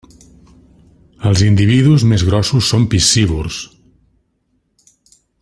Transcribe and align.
Els 1.31 1.43
individus 1.47 2.05
més 2.13 2.23
grossos 2.31 2.71
són 2.73 2.89
piscívors. 2.95 3.61